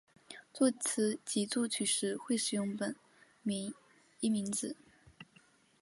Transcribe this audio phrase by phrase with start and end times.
[0.51, 2.95] 作词及作曲时会使用本
[3.43, 3.71] 名
[4.19, 4.75] 巽明子。